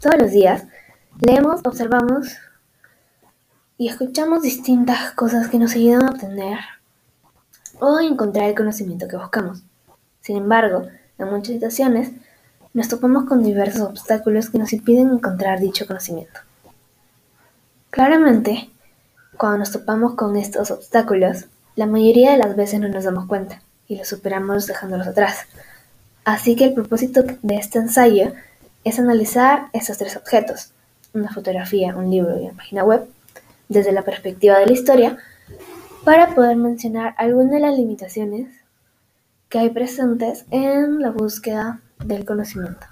Todos 0.00 0.18
los 0.18 0.30
días 0.30 0.64
leemos, 1.20 1.60
observamos 1.64 2.36
y 3.78 3.88
escuchamos 3.88 4.42
distintas 4.42 5.12
cosas 5.12 5.48
que 5.48 5.58
nos 5.58 5.74
ayudan 5.74 6.04
a 6.04 6.10
obtener 6.10 6.58
o 7.80 7.98
encontrar 8.00 8.50
el 8.50 8.54
conocimiento 8.54 9.08
que 9.08 9.16
buscamos. 9.16 9.62
Sin 10.20 10.36
embargo, 10.36 10.86
en 11.18 11.30
muchas 11.30 11.54
situaciones 11.54 12.10
nos 12.74 12.88
topamos 12.88 13.24
con 13.24 13.42
diversos 13.42 13.80
obstáculos 13.80 14.50
que 14.50 14.58
nos 14.58 14.74
impiden 14.74 15.10
encontrar 15.10 15.60
dicho 15.60 15.86
conocimiento. 15.86 16.40
Claramente, 17.88 18.68
cuando 19.38 19.58
nos 19.58 19.72
topamos 19.72 20.14
con 20.14 20.36
estos 20.36 20.70
obstáculos, 20.70 21.46
la 21.74 21.86
mayoría 21.86 22.32
de 22.32 22.38
las 22.38 22.54
veces 22.54 22.80
no 22.80 22.88
nos 22.88 23.04
damos 23.04 23.24
cuenta 23.24 23.62
y 23.88 23.96
los 23.96 24.08
superamos 24.08 24.66
dejándolos 24.66 25.06
atrás. 25.06 25.46
Así 26.26 26.54
que 26.54 26.64
el 26.64 26.74
propósito 26.74 27.22
de 27.22 27.56
este 27.56 27.78
ensayo 27.78 28.34
es 28.86 29.00
analizar 29.00 29.66
estos 29.72 29.98
tres 29.98 30.16
objetos, 30.16 30.70
una 31.12 31.28
fotografía, 31.32 31.96
un 31.96 32.08
libro 32.08 32.38
y 32.38 32.44
una 32.44 32.56
página 32.56 32.84
web, 32.84 33.04
desde 33.68 33.90
la 33.90 34.02
perspectiva 34.02 34.60
de 34.60 34.66
la 34.66 34.72
historia, 34.72 35.18
para 36.04 36.36
poder 36.36 36.56
mencionar 36.56 37.12
algunas 37.18 37.50
de 37.50 37.58
las 37.58 37.76
limitaciones 37.76 38.48
que 39.48 39.58
hay 39.58 39.70
presentes 39.70 40.46
en 40.52 41.00
la 41.00 41.10
búsqueda 41.10 41.80
del 42.04 42.24
conocimiento. 42.24 42.86